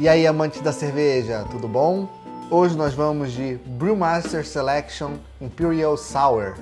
E 0.00 0.08
aí, 0.08 0.28
amantes 0.28 0.60
da 0.60 0.70
cerveja, 0.70 1.44
tudo 1.50 1.66
bom? 1.66 2.08
Hoje 2.52 2.76
nós 2.76 2.94
vamos 2.94 3.32
de 3.32 3.56
Brewmaster 3.66 4.46
Selection 4.46 5.14
Imperial 5.40 5.96
Sour. 5.96 6.54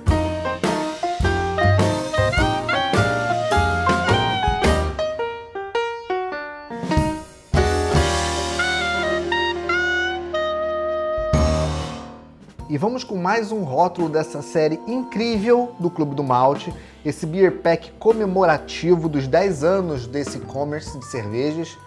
E 12.67 12.75
vamos 12.75 13.03
com 13.03 13.17
mais 13.17 13.51
um 13.51 13.61
rótulo 13.61 14.09
dessa 14.09 14.41
série 14.41 14.79
incrível 14.87 15.75
do 15.79 15.91
Clube 15.91 16.15
do 16.15 16.23
Malte, 16.23 16.73
esse 17.05 17.27
beer 17.27 17.59
pack 17.59 17.91
comemorativo 17.99 19.07
dos 19.07 19.27
10 19.27 19.63
anos 19.63 20.07
desse 20.07 20.39
e-commerce 20.39 20.97
de 20.97 21.05
cervejas 21.05 21.77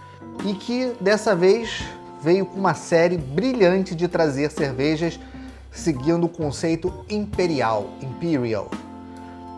e 0.45 0.55
que 0.55 0.93
dessa 1.00 1.34
vez 1.34 1.82
veio 2.21 2.46
com 2.46 2.59
uma 2.59 2.75
série 2.75 3.16
brilhante 3.16 3.94
de 3.94 4.08
trazer 4.08 4.50
cervejas 4.50 5.18
seguindo 5.71 6.25
o 6.25 6.29
conceito 6.29 6.93
imperial, 7.08 7.90
imperial, 8.03 8.71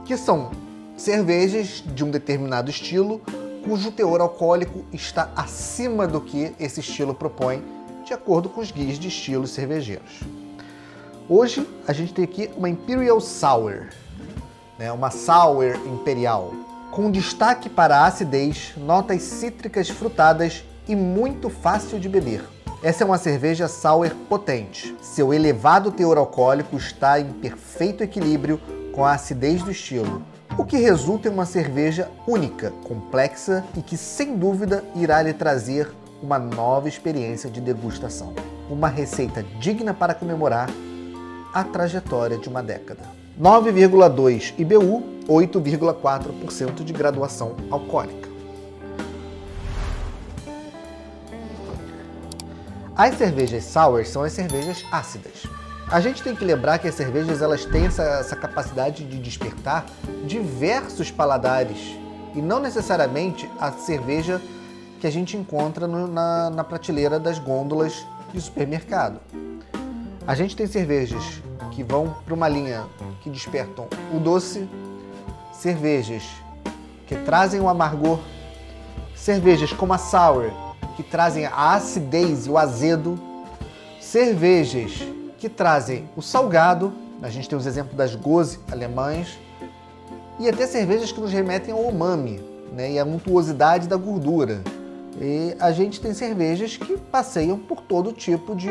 que 0.05 0.17
são 0.17 0.51
cervejas 0.97 1.83
de 1.87 2.05
um 2.05 2.11
determinado 2.11 2.71
estilo 2.71 3.21
cujo 3.65 3.93
teor 3.93 4.21
alcoólico 4.21 4.85
está 4.93 5.31
acima 5.37 6.07
do 6.07 6.21
que 6.21 6.53
esse 6.59 6.81
estilo 6.81 7.15
propõe, 7.15 7.63
de 8.05 8.13
acordo 8.13 8.49
com 8.49 8.61
os 8.61 8.71
guias 8.71 8.99
de 8.99 9.09
estilos 9.09 9.51
cervejeiros. 9.51 10.21
Hoje 11.29 11.67
a 11.87 11.93
gente 11.93 12.13
tem 12.13 12.25
aqui 12.25 12.51
uma 12.57 12.69
Imperial 12.69 13.21
Sour, 13.21 13.89
né, 14.79 14.91
uma 14.93 15.11
Sour 15.11 15.77
Imperial, 15.87 16.53
com 16.93 17.11
destaque 17.11 17.71
para 17.71 18.01
a 18.01 18.07
acidez, 18.07 18.75
notas 18.77 19.23
cítricas 19.23 19.89
frutadas 19.89 20.63
e 20.87 20.95
muito 20.95 21.49
fácil 21.49 21.99
de 21.99 22.07
beber. 22.07 22.45
Essa 22.83 23.03
é 23.03 23.07
uma 23.07 23.17
cerveja 23.17 23.67
sour 23.67 24.11
potente. 24.29 24.95
Seu 25.01 25.33
elevado 25.33 25.91
teor 25.91 26.19
alcoólico 26.19 26.77
está 26.77 27.19
em 27.19 27.33
perfeito 27.33 28.03
equilíbrio 28.03 28.61
com 28.93 29.07
a 29.07 29.13
acidez 29.13 29.63
do 29.63 29.71
estilo, 29.71 30.23
o 30.59 30.67
que 30.67 30.77
resulta 30.77 31.29
em 31.29 31.33
uma 31.33 31.47
cerveja 31.47 32.11
única, 32.29 32.71
complexa 32.85 33.65
e 33.75 33.81
que 33.81 33.97
sem 33.97 34.37
dúvida 34.37 34.85
irá 34.95 35.23
lhe 35.23 35.33
trazer 35.33 35.91
uma 36.23 36.39
nova 36.39 36.89
experiência 36.89 37.49
de 37.49 37.63
degustação. 37.63 38.35
Uma 38.69 38.89
receita 38.89 39.43
digna 39.59 39.95
para 39.95 40.13
comemorar 40.13 40.69
a 41.55 41.65
trajetória 41.65 42.37
de 42.37 42.51
uma 42.51 42.63
década. 42.63 43.22
9,2 43.41 44.55
IBU, 44.59 45.03
8,4% 45.27 46.85
de 46.85 46.93
graduação 46.93 47.57
alcoólica. 47.71 48.29
As 52.95 53.17
cervejas 53.17 53.65
sour 53.65 54.05
são 54.05 54.23
as 54.23 54.33
cervejas 54.33 54.85
ácidas. 54.93 55.47
A 55.91 55.99
gente 56.01 56.23
tem 56.23 56.37
que 56.37 56.45
lembrar 56.45 56.79
que 56.79 56.87
as 56.87 56.95
cervejas 56.95 57.41
elas 57.41 57.65
têm 57.65 57.87
essa, 57.87 58.03
essa 58.03 58.37
capacidade 58.37 59.05
de 59.05 59.19
despertar 59.19 59.87
diversos 60.27 61.11
paladares 61.11 61.97
e 62.35 62.43
não 62.43 62.61
necessariamente 62.61 63.51
a 63.59 63.73
cerveja 63.73 64.41
que 65.01 65.07
a 65.07 65.11
gente 65.11 65.37
encontra 65.37 65.87
no, 65.87 66.07
na, 66.07 66.51
na 66.51 66.65
prateleira 66.65 67.19
das 67.19 67.39
gôndolas 67.39 68.07
de 68.33 68.41
supermercado. 68.41 69.21
A 70.27 70.35
gente 70.35 70.55
tem 70.55 70.67
cervejas 70.67 71.43
que 71.71 71.83
vão 71.83 72.17
para 72.25 72.35
uma 72.35 72.49
linha 72.49 72.85
que 73.21 73.31
despertam 73.31 73.87
o 74.15 74.19
doce, 74.19 74.69
cervejas 75.53 76.25
que 77.07 77.17
trazem 77.17 77.61
o 77.61 77.69
amargor, 77.69 78.19
cervejas 79.15 79.73
como 79.73 79.93
a 79.93 79.99
sour 79.99 80.51
que 80.97 81.03
trazem 81.03 81.47
a 81.47 81.75
acidez 81.75 82.47
e 82.47 82.51
o 82.51 82.59
azedo, 82.59 83.19
cervejas 84.01 85.03
que 85.39 85.49
trazem 85.49 86.09
o 86.17 86.23
salgado, 86.23 86.93
a 87.23 87.31
gente 87.31 87.49
tem 87.49 87.57
os 87.57 87.67
exemplos 87.67 87.97
das 87.97 88.15
goze 88.15 88.59
alemães, 88.71 89.39
e 90.39 90.49
até 90.49 90.67
cervejas 90.67 91.13
que 91.13 91.21
nos 91.21 91.33
remetem 91.33 91.73
ao 91.73 91.81
umami, 91.81 92.43
né, 92.73 92.93
e 92.93 92.99
à 92.99 93.05
untuosidade 93.05 93.87
da 93.87 93.97
gordura. 93.97 94.63
E 95.21 95.55
a 95.61 95.71
gente 95.73 96.01
tem 96.01 96.15
cervejas 96.15 96.77
que 96.77 96.97
passeiam 96.97 97.59
por 97.59 97.81
todo 97.83 98.13
tipo 98.13 98.57
de 98.57 98.71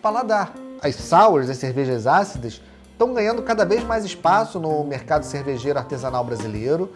paladar 0.00 0.52
as 0.82 0.96
sours, 0.96 1.48
as 1.48 1.56
cervejas 1.58 2.06
ácidas, 2.06 2.60
estão 2.90 3.14
ganhando 3.14 3.42
cada 3.42 3.64
vez 3.64 3.84
mais 3.84 4.04
espaço 4.04 4.58
no 4.58 4.84
mercado 4.84 5.24
cervejeiro 5.24 5.78
artesanal 5.78 6.24
brasileiro, 6.24 6.92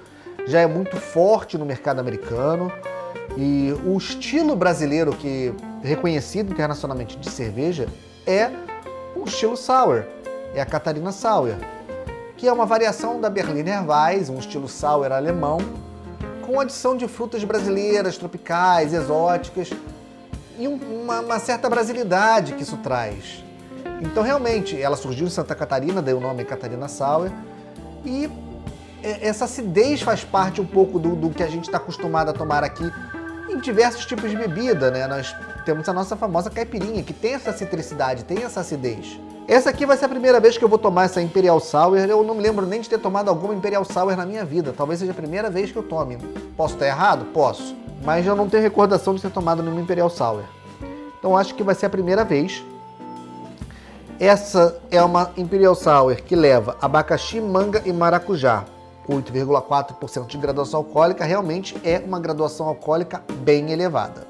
já 0.46 0.60
é 0.60 0.66
muito 0.66 0.96
forte 0.96 1.56
no 1.56 1.64
mercado 1.64 2.00
americano. 2.00 2.70
E 3.36 3.74
o 3.84 3.96
estilo 3.96 4.56
brasileiro 4.56 5.12
que 5.12 5.52
reconhecido 5.82 6.52
internacionalmente 6.52 7.16
de 7.16 7.30
cerveja 7.30 7.86
é 8.26 8.50
um 9.16 9.24
estilo 9.24 9.56
sour, 9.56 10.04
é 10.54 10.60
a 10.60 10.66
Catarina 10.66 11.12
Sour, 11.12 11.54
que 12.36 12.48
é 12.48 12.52
uma 12.52 12.66
variação 12.66 13.20
da 13.20 13.28
Berliner 13.28 13.84
Weiss, 13.88 14.28
um 14.28 14.38
estilo 14.38 14.68
sour 14.68 15.12
alemão, 15.12 15.58
com 16.44 16.60
adição 16.60 16.96
de 16.96 17.08
frutas 17.08 17.42
brasileiras, 17.44 18.16
tropicais, 18.16 18.92
exóticas 18.92 19.70
e 20.58 20.68
uma, 20.68 21.20
uma 21.20 21.38
certa 21.38 21.68
brasilidade 21.68 22.54
que 22.54 22.62
isso 22.62 22.76
traz. 22.78 23.45
Então, 24.02 24.22
realmente, 24.22 24.80
ela 24.80 24.96
surgiu 24.96 25.26
em 25.26 25.30
Santa 25.30 25.54
Catarina, 25.54 26.02
deu 26.02 26.18
o 26.18 26.20
nome 26.20 26.44
Catarina 26.44 26.88
Sauer, 26.88 27.32
e 28.04 28.30
essa 29.02 29.44
acidez 29.44 30.02
faz 30.02 30.24
parte 30.24 30.60
um 30.60 30.66
pouco 30.66 30.98
do, 30.98 31.14
do 31.14 31.30
que 31.30 31.42
a 31.42 31.48
gente 31.48 31.64
está 31.64 31.76
acostumado 31.76 32.30
a 32.30 32.32
tomar 32.32 32.64
aqui 32.64 32.90
em 33.48 33.58
diversos 33.58 34.04
tipos 34.04 34.30
de 34.30 34.36
bebida, 34.36 34.90
né? 34.90 35.06
Nós 35.06 35.34
temos 35.64 35.88
a 35.88 35.92
nossa 35.92 36.16
famosa 36.16 36.50
caipirinha, 36.50 37.02
que 37.02 37.12
tem 37.12 37.34
essa 37.34 37.52
citricidade, 37.52 38.24
tem 38.24 38.42
essa 38.42 38.60
acidez. 38.60 39.18
Essa 39.48 39.70
aqui 39.70 39.86
vai 39.86 39.96
ser 39.96 40.06
a 40.06 40.08
primeira 40.08 40.40
vez 40.40 40.58
que 40.58 40.64
eu 40.64 40.68
vou 40.68 40.78
tomar 40.78 41.04
essa 41.04 41.22
Imperial 41.22 41.60
Sour. 41.60 41.96
Eu 41.98 42.24
não 42.24 42.34
me 42.34 42.42
lembro 42.42 42.66
nem 42.66 42.80
de 42.80 42.88
ter 42.88 42.98
tomado 42.98 43.28
alguma 43.28 43.54
Imperial 43.54 43.84
Sour 43.84 44.16
na 44.16 44.26
minha 44.26 44.44
vida. 44.44 44.74
Talvez 44.76 44.98
seja 44.98 45.12
a 45.12 45.14
primeira 45.14 45.48
vez 45.48 45.70
que 45.70 45.78
eu 45.78 45.84
tome. 45.84 46.18
Posso 46.56 46.74
estar 46.74 46.86
errado? 46.86 47.26
Posso. 47.26 47.76
Mas 48.02 48.26
eu 48.26 48.34
não 48.34 48.48
tenho 48.48 48.62
recordação 48.62 49.14
de 49.14 49.22
ter 49.22 49.30
tomado 49.30 49.62
nenhuma 49.62 49.80
Imperial 49.80 50.10
Sour. 50.10 50.42
Então 51.18 51.36
acho 51.36 51.54
que 51.54 51.62
vai 51.62 51.76
ser 51.76 51.86
a 51.86 51.90
primeira 51.90 52.24
vez. 52.24 52.64
Essa 54.18 54.80
é 54.90 55.02
uma 55.02 55.30
Imperial 55.36 55.74
Sour 55.74 56.16
que 56.22 56.34
leva 56.34 56.74
abacaxi, 56.80 57.38
manga 57.38 57.82
e 57.84 57.92
maracujá. 57.92 58.64
8,4% 59.06 60.26
de 60.26 60.38
graduação 60.38 60.78
alcoólica, 60.80 61.22
realmente 61.22 61.76
é 61.84 61.98
uma 61.98 62.18
graduação 62.18 62.66
alcoólica 62.66 63.22
bem 63.40 63.72
elevada. 63.72 64.26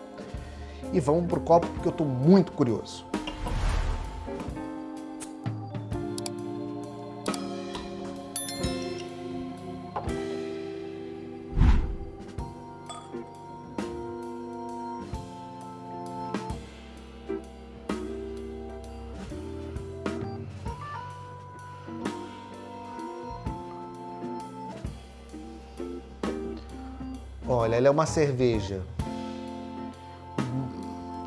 E 0.92 0.98
vamos 0.98 1.26
para 1.28 1.38
o 1.38 1.42
copo 1.42 1.68
porque 1.68 1.86
eu 1.86 1.92
estou 1.92 2.06
muito 2.06 2.50
curioso. 2.50 3.06
Olha, 27.48 27.76
ela 27.76 27.86
é 27.86 27.90
uma 27.90 28.06
cerveja 28.06 28.82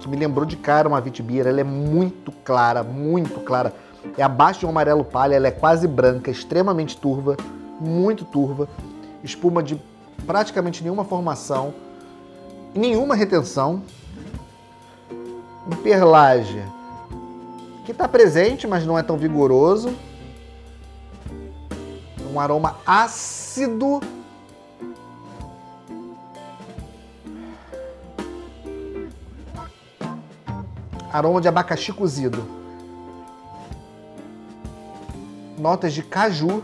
que 0.02 0.10
me 0.10 0.18
lembrou 0.18 0.46
de 0.46 0.58
cara 0.58 0.88
uma 0.88 1.00
Vitibir. 1.00 1.48
Ela 1.48 1.62
é 1.62 1.64
muito 1.64 2.32
clara, 2.44 2.84
muito 2.84 3.40
clara. 3.40 3.74
É 4.18 4.24
abaixo 4.24 4.62
de 4.62 4.66
um 4.66 4.70
amarelo 4.70 5.06
palha, 5.06 5.36
ela 5.36 5.48
é 5.48 5.52
quase 5.52 5.88
branca, 5.88 6.30
extremamente 6.30 6.98
turva, 6.98 7.38
muito 7.80 8.26
turva. 8.26 8.68
Espuma 9.24 9.64
de 9.64 9.82
praticamente 10.26 10.84
nenhuma 10.84 11.06
formação, 11.06 11.74
nenhuma 12.76 13.16
retenção. 13.16 13.82
Um 15.66 15.76
perlage 15.78 16.62
que 17.86 17.92
está 17.94 18.10
presente, 18.10 18.68
mas 18.68 18.86
não 18.86 19.00
é 19.00 19.04
tão 19.04 19.18
vigoroso. 19.18 19.94
Um 22.34 22.40
aroma 22.40 22.78
ácido 22.86 24.02
aroma 31.12 31.42
de 31.42 31.48
abacaxi 31.48 31.92
cozido, 31.92 32.46
notas 35.58 35.94
de 35.94 36.04
caju, 36.04 36.64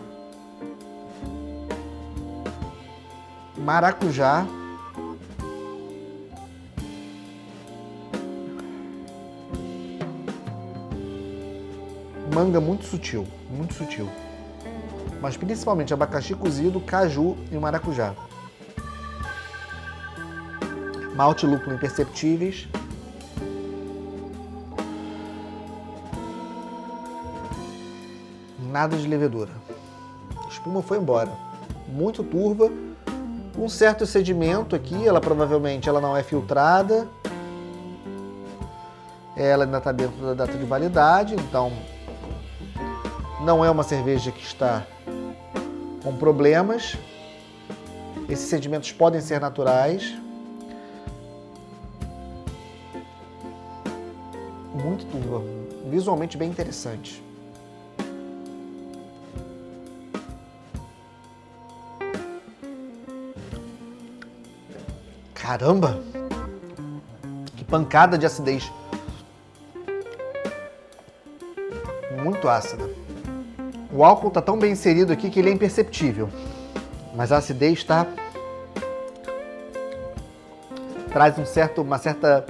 maracujá, 3.57 4.45
manga 12.33 12.59
muito 12.62 12.86
sutil, 12.86 13.25
muito 13.50 13.74
sutil. 13.74 14.09
Mas 15.21 15.36
principalmente 15.38 15.94
abacaxi 15.94 16.36
cozido, 16.36 16.80
caju 16.80 17.36
e 17.51 17.57
maracujá. 17.57 18.13
Malte 21.15 21.47
lúpulo 21.47 21.75
imperceptíveis, 21.75 22.68
nada 28.75 28.98
de 28.98 29.07
levedura. 29.07 29.51
A 30.44 30.50
espuma 30.50 30.81
foi 30.81 30.98
embora. 30.98 31.31
Muito 31.88 32.22
turva, 32.25 32.69
um 33.57 33.69
certo 33.69 34.06
sedimento 34.06 34.75
aqui, 34.75 35.07
ela 35.07 35.22
provavelmente 35.22 35.88
ela 35.88 36.01
não 36.01 36.18
é 36.18 36.22
filtrada. 36.22 37.07
Ela 39.33 39.63
ainda 39.63 39.77
está 39.77 39.94
dentro 39.94 40.18
da 40.25 40.33
data 40.33 40.57
de 40.57 40.66
validade, 40.66 41.36
então 41.36 41.72
não 43.39 43.63
é 43.63 43.72
uma 43.72 43.83
cerveja 43.83 44.30
que 44.30 44.44
está 44.44 44.86
com 46.04 46.13
problemas. 46.18 46.98
Esses 48.28 48.50
sedimentos 48.50 48.92
podem 48.92 49.21
ser 49.21 49.39
naturais. 49.39 50.13
Muito 54.74 55.06
turva, 55.06 55.42
visualmente 55.89 56.38
bem 56.38 56.50
interessante. 56.50 57.24
Caramba! 65.45 66.01
Que 67.56 67.63
pancada 67.63 68.18
de 68.18 68.25
acidez. 68.25 68.71
Muito 72.24 72.50
ácida. 72.50 72.89
O 73.94 74.03
álcool 74.03 74.30
está 74.30 74.42
tão 74.42 74.57
bem 74.57 74.71
inserido 74.71 75.13
aqui 75.13 75.30
que 75.30 75.39
ele 75.39 75.51
é 75.51 75.53
imperceptível. 75.53 76.31
Mas 77.15 77.31
a 77.31 77.38
acidez 77.38 77.77
está 77.77 78.07
traz 81.13 81.38
um 81.38 81.45
certo, 81.45 81.83
uma 81.83 82.00
certa 82.00 82.44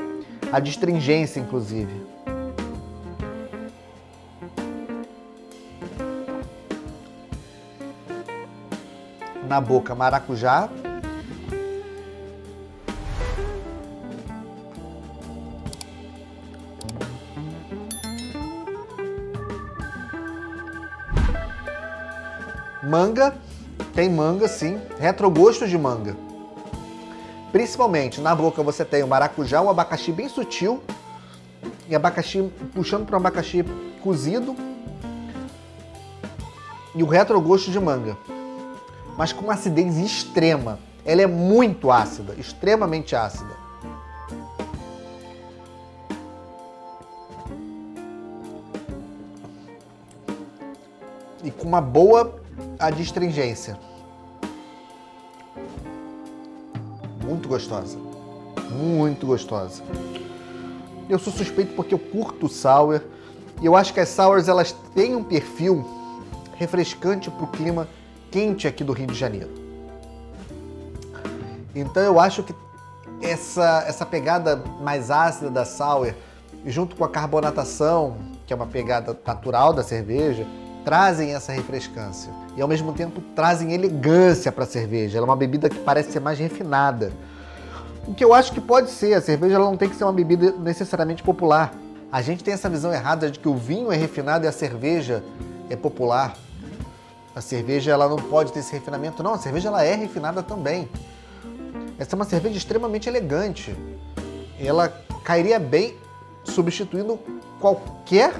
adstringência, 0.50 1.42
inclusive. 1.42 2.02
Na 9.50 9.60
boca, 9.60 9.94
maracujá, 9.94 10.70
Manga, 22.86 23.36
tem 23.96 24.08
manga 24.10 24.48
sim, 24.48 24.80
retrogosto 25.00 25.68
de 25.68 25.76
manga. 25.76 26.16
Principalmente 27.52 28.22
na 28.22 28.36
boca 28.36 28.62
você 28.62 28.86
tem 28.86 29.02
o 29.02 29.08
maracujá, 29.08 29.60
o 29.62 29.70
abacaxi 29.70 30.12
bem 30.12 30.30
sutil, 30.30 30.84
e 31.90 31.96
abacaxi 31.96 32.52
puxando 32.76 33.06
para 33.06 33.16
um 33.16 33.20
abacaxi 33.20 33.66
cozido, 34.04 34.56
e 36.94 37.02
o 37.02 37.08
retrogosto 37.08 37.72
de 37.72 37.80
manga. 37.80 38.16
Mas 39.18 39.34
com 39.34 39.46
uma 39.46 39.54
acidez 39.54 39.98
extrema. 39.98 40.78
Ela 41.04 41.22
é 41.22 41.28
muito 41.28 41.92
ácida, 41.92 42.34
extremamente 42.38 43.16
ácida. 43.16 43.54
E 51.44 51.52
com 51.52 51.68
uma 51.68 51.80
boa 51.80 52.45
a 52.80 52.90
de 52.90 53.02
astringência. 53.02 53.78
Muito 57.24 57.48
gostosa. 57.48 57.98
Muito 58.72 59.26
gostosa. 59.26 59.84
Eu 61.10 61.20
sou 61.20 61.32
suspeito 61.32 61.74
porque 61.76 61.94
eu 61.94 62.00
curto 62.00 62.48
sour 62.48 63.02
e 63.62 63.66
eu 63.66 63.76
acho 63.76 63.94
que 63.94 64.00
as 64.00 64.10
sours 64.10 64.48
elas 64.48 64.72
têm 64.94 65.16
um 65.16 65.24
perfil 65.24 65.86
refrescante 66.56 67.30
para 67.30 67.44
o 67.44 67.48
clima 67.48 67.88
quente 68.32 68.68
aqui 68.68 68.84
do 68.84 68.94
Rio 68.94 69.08
de 69.08 69.16
Janeiro. 69.16 69.50
Então 71.74 72.04
eu 72.04 72.20
acho 72.20 72.44
que 72.44 72.56
essa, 73.22 73.84
essa 73.88 74.06
pegada 74.06 74.58
mais 74.82 75.10
ácida 75.10 75.50
da 75.50 75.66
sour, 75.66 76.14
junto 76.66 76.96
com 76.96 77.04
a 77.04 77.10
carbonatação, 77.10 78.18
que 78.46 78.54
é 78.54 78.56
uma 78.56 78.68
pegada 78.68 79.18
natural 79.26 79.74
da 79.74 79.84
cerveja, 79.84 80.46
trazem 80.86 81.34
essa 81.34 81.52
refrescância 81.52 82.32
e 82.56 82.62
ao 82.62 82.68
mesmo 82.68 82.94
tempo 82.94 83.20
trazem 83.36 83.74
elegância 83.74 84.52
para 84.52 84.64
a 84.64 84.68
cerveja. 84.68 85.18
Ela 85.18 85.26
é 85.26 85.30
uma 85.30 85.36
bebida 85.36 85.68
que 85.68 85.80
parece 85.80 86.12
ser 86.12 86.20
mais 86.22 86.38
refinada. 86.38 87.12
O 88.08 88.14
que 88.14 88.24
eu 88.24 88.34
acho 88.34 88.54
que 88.54 88.62
pode 88.62 88.92
ser, 88.92 89.16
a 89.16 89.22
cerveja 89.22 89.56
ela 89.56 89.66
não 89.66 89.76
tem 89.76 89.90
que 89.90 89.96
ser 89.96 90.04
uma 90.04 90.14
bebida 90.14 90.52
necessariamente 90.52 91.24
popular. 91.24 91.74
A 92.12 92.22
gente 92.22 92.44
tem 92.44 92.54
essa 92.54 92.70
visão 92.70 92.94
errada 92.94 93.32
de 93.32 93.40
que 93.40 93.50
o 93.50 93.56
vinho 93.56 93.92
é 93.92 93.98
refinado 93.98 94.46
e 94.46 94.48
a 94.48 94.52
cerveja 94.52 95.24
é 95.72 95.76
popular. 95.76 96.38
A 97.36 97.42
cerveja 97.42 97.92
ela 97.92 98.08
não 98.08 98.18
pode 98.18 98.54
ter 98.54 98.60
esse 98.60 98.72
refinamento. 98.72 99.24
Não, 99.24 99.34
a 99.34 99.38
cerveja 99.40 99.70
ela 99.70 99.84
é 99.84 99.96
refinada 99.96 100.44
também. 100.44 100.88
Essa 101.98 102.14
é 102.14 102.18
uma 102.18 102.26
cerveja 102.26 102.58
extremamente 102.58 103.10
elegante. 103.10 103.76
Ela 104.60 104.88
cairia 105.24 105.60
bem 105.60 105.98
substituindo 106.44 107.20
qualquer 107.60 108.36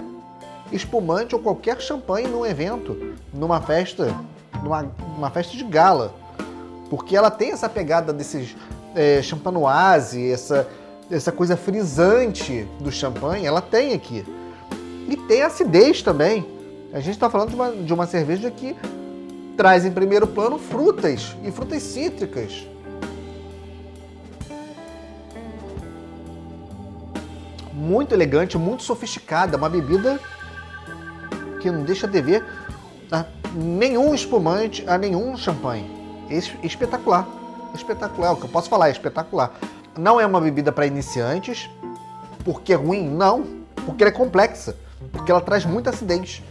espumante 0.72 1.36
ou 1.36 1.42
qualquer 1.42 1.80
champanhe 1.82 2.28
num 2.28 2.46
evento, 2.46 3.16
numa 3.34 3.62
festa, 3.62 4.16
numa, 4.64 4.92
numa 5.16 5.30
festa 5.30 5.56
de 5.56 5.64
gala. 5.64 6.14
Porque 6.90 7.16
ela 7.16 7.32
tem 7.32 7.52
essa 7.52 7.68
pegada 7.68 8.14
desses 8.14 8.56
é, 8.96 9.22
champanoise, 9.22 10.32
essa, 10.32 10.68
essa 11.10 11.32
coisa 11.32 11.58
frisante 11.58 12.68
do 12.80 12.92
champanhe, 12.92 13.46
ela 13.46 13.62
tem 13.62 13.94
aqui. 13.94 14.26
E 15.08 15.16
tem 15.16 15.42
acidez 15.42 16.02
também. 16.02 16.46
A 16.94 17.00
gente 17.00 17.14
está 17.14 17.30
falando 17.30 17.50
de 17.50 17.56
uma, 17.56 17.72
de 17.72 17.94
uma 17.94 18.08
cerveja 18.08 18.50
que 18.50 18.76
traz 19.58 19.86
em 19.86 19.92
primeiro 19.92 20.28
plano 20.28 20.58
frutas 20.58 21.36
e 21.44 21.52
frutas 21.52 21.84
cítricas. 21.84 22.68
Muito 27.74 28.14
elegante, 28.14 28.58
muito 28.58 28.84
sofisticada, 28.84 29.58
uma 29.58 29.70
bebida 29.70 30.20
que 31.66 31.72
não 31.72 31.82
deixa 31.82 32.08
de 32.08 32.22
ver 32.22 32.46
a 33.12 33.26
nenhum 33.56 34.14
espumante, 34.14 34.84
a 34.88 35.00
nenhum 35.00 35.36
champanhe. 35.36 35.90
Espetacular. 36.62 37.28
Espetacular. 37.74 38.34
O 38.34 38.36
que 38.36 38.44
eu 38.44 38.50
posso 38.50 38.70
falar 38.70 38.90
é 38.90 38.92
espetacular. 38.92 39.52
Não 39.98 40.20
é 40.20 40.26
uma 40.28 40.40
bebida 40.40 40.72
para 40.72 40.86
iniciantes, 40.86 41.68
porque 42.44 42.74
é 42.74 42.76
ruim? 42.76 43.10
Não. 43.10 43.44
Porque 43.84 44.04
ela 44.04 44.12
é 44.12 44.16
complexa. 44.16 44.76
Porque 45.12 45.32
ela 45.32 45.42
traz 45.42 45.66
muita 45.66 45.90
acidez. 45.90 46.44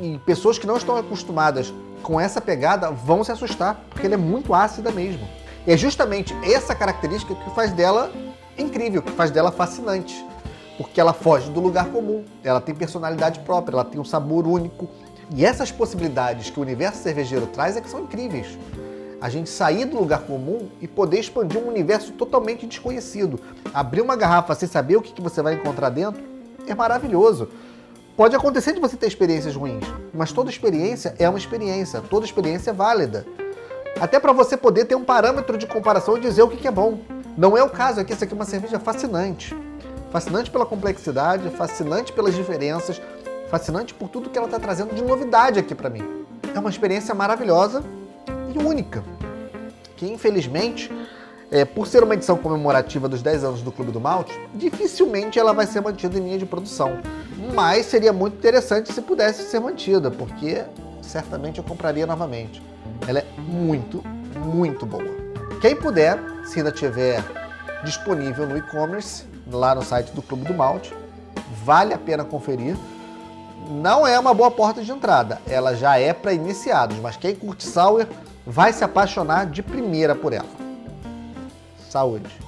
E 0.00 0.20
pessoas 0.24 0.60
que 0.60 0.66
não 0.66 0.76
estão 0.76 0.96
acostumadas 0.96 1.74
com 2.00 2.20
essa 2.20 2.40
pegada 2.40 2.92
vão 2.92 3.24
se 3.24 3.32
assustar, 3.32 3.80
porque 3.90 4.06
ela 4.06 4.14
é 4.14 4.18
muito 4.18 4.54
ácida 4.54 4.92
mesmo. 4.92 5.26
E 5.66 5.72
é 5.72 5.76
justamente 5.76 6.36
essa 6.44 6.72
característica 6.72 7.34
que 7.34 7.50
faz 7.50 7.72
dela 7.72 8.12
incrível, 8.56 9.02
que 9.02 9.10
faz 9.10 9.32
dela 9.32 9.50
fascinante 9.50 10.24
porque 10.76 11.00
ela 11.00 11.12
foge 11.12 11.50
do 11.50 11.60
lugar 11.60 11.86
comum, 11.86 12.24
ela 12.44 12.60
tem 12.60 12.74
personalidade 12.74 13.40
própria, 13.40 13.76
ela 13.76 13.84
tem 13.84 14.00
um 14.00 14.04
sabor 14.04 14.46
único. 14.46 14.88
E 15.34 15.44
essas 15.44 15.72
possibilidades 15.72 16.50
que 16.50 16.58
o 16.58 16.62
universo 16.62 17.02
cervejeiro 17.02 17.46
traz 17.46 17.76
é 17.76 17.80
que 17.80 17.88
são 17.88 18.00
incríveis. 18.00 18.58
A 19.20 19.28
gente 19.28 19.48
sair 19.48 19.86
do 19.86 19.98
lugar 19.98 20.20
comum 20.20 20.68
e 20.80 20.86
poder 20.86 21.18
expandir 21.18 21.58
um 21.58 21.68
universo 21.68 22.12
totalmente 22.12 22.66
desconhecido. 22.66 23.40
Abrir 23.72 24.02
uma 24.02 24.14
garrafa 24.14 24.54
sem 24.54 24.68
saber 24.68 24.96
o 24.96 25.02
que 25.02 25.20
você 25.20 25.40
vai 25.40 25.54
encontrar 25.54 25.88
dentro 25.88 26.22
é 26.66 26.74
maravilhoso. 26.74 27.48
Pode 28.16 28.36
acontecer 28.36 28.72
de 28.72 28.80
você 28.80 28.96
ter 28.96 29.06
experiências 29.06 29.54
ruins, 29.54 29.84
mas 30.12 30.32
toda 30.32 30.50
experiência 30.50 31.14
é 31.18 31.28
uma 31.28 31.38
experiência, 31.38 32.00
toda 32.00 32.24
experiência 32.24 32.70
é 32.70 32.72
válida. 32.72 33.26
Até 34.00 34.20
para 34.20 34.32
você 34.32 34.56
poder 34.56 34.84
ter 34.84 34.94
um 34.94 35.04
parâmetro 35.04 35.56
de 35.56 35.66
comparação 35.66 36.16
e 36.16 36.20
dizer 36.20 36.42
o 36.42 36.48
que 36.48 36.68
é 36.68 36.70
bom. 36.70 37.00
Não 37.36 37.56
é 37.56 37.62
o 37.62 37.70
caso 37.70 38.00
aqui, 38.00 38.12
essa 38.12 38.24
aqui 38.24 38.34
é 38.34 38.36
uma 38.36 38.44
cerveja 38.44 38.78
fascinante. 38.78 39.54
Fascinante 40.16 40.50
pela 40.50 40.64
complexidade, 40.64 41.50
fascinante 41.50 42.10
pelas 42.10 42.34
diferenças, 42.34 43.02
fascinante 43.50 43.92
por 43.92 44.08
tudo 44.08 44.30
que 44.30 44.38
ela 44.38 44.46
está 44.46 44.58
trazendo 44.58 44.94
de 44.94 45.02
novidade 45.02 45.58
aqui 45.58 45.74
para 45.74 45.90
mim. 45.90 46.24
É 46.54 46.58
uma 46.58 46.70
experiência 46.70 47.14
maravilhosa 47.14 47.84
e 48.26 48.58
única, 48.58 49.04
que 49.94 50.10
infelizmente, 50.10 50.90
é, 51.50 51.66
por 51.66 51.86
ser 51.86 52.02
uma 52.02 52.14
edição 52.14 52.38
comemorativa 52.38 53.10
dos 53.10 53.20
10 53.20 53.44
anos 53.44 53.60
do 53.60 53.70
Clube 53.70 53.92
do 53.92 54.00
Malte, 54.00 54.32
dificilmente 54.54 55.38
ela 55.38 55.52
vai 55.52 55.66
ser 55.66 55.82
mantida 55.82 56.16
em 56.16 56.22
linha 56.22 56.38
de 56.38 56.46
produção. 56.46 56.98
Mas 57.52 57.84
seria 57.84 58.10
muito 58.10 58.38
interessante 58.38 58.90
se 58.94 59.02
pudesse 59.02 59.42
ser 59.42 59.60
mantida, 59.60 60.10
porque 60.10 60.64
certamente 61.02 61.58
eu 61.58 61.64
compraria 61.64 62.06
novamente. 62.06 62.62
Ela 63.06 63.18
é 63.18 63.26
muito, 63.36 64.02
muito 64.34 64.86
boa. 64.86 65.14
Quem 65.60 65.76
puder, 65.76 66.18
se 66.46 66.60
ainda 66.60 66.72
tiver 66.72 67.22
disponível 67.84 68.46
no 68.46 68.56
e-commerce, 68.56 69.35
lá 69.50 69.74
no 69.74 69.82
site 69.82 70.12
do 70.12 70.22
Clube 70.22 70.44
do 70.44 70.54
Malte. 70.54 70.94
Vale 71.64 71.94
a 71.94 71.98
pena 71.98 72.24
conferir. 72.24 72.76
Não 73.70 74.06
é 74.06 74.18
uma 74.18 74.32
boa 74.32 74.50
porta 74.50 74.82
de 74.82 74.92
entrada, 74.92 75.40
ela 75.46 75.74
já 75.74 75.98
é 75.98 76.12
para 76.12 76.32
iniciados, 76.32 76.98
mas 76.98 77.16
quem 77.16 77.34
curte 77.34 77.66
Sour 77.66 78.06
vai 78.46 78.72
se 78.72 78.84
apaixonar 78.84 79.46
de 79.46 79.60
primeira 79.60 80.14
por 80.14 80.32
ela. 80.32 80.46
Saúde! 81.88 82.45